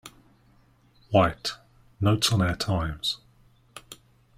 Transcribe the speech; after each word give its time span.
White: 1.11 1.51
Notes 1.99 2.33
on 2.33 2.41
our 2.41 2.55
Times. 2.55 3.19